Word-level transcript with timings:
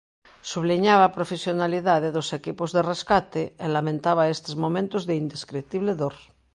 Subliñaba 0.51 1.03
a 1.07 1.15
profesionalidade 1.17 2.13
dos 2.15 2.27
equipos 2.39 2.69
de 2.75 2.81
rescate 2.91 3.41
e 3.65 3.65
lamentaba 3.75 4.31
estes 4.35 4.55
momentos 4.63 5.01
de 5.07 5.13
indescritible 5.21 5.91
dor. 6.01 6.15